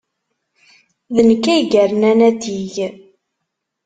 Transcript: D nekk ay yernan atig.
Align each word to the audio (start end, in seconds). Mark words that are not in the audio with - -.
D 1.15 1.17
nekk 1.29 1.45
ay 1.53 1.63
yernan 1.71 2.19
atig. 2.29 2.73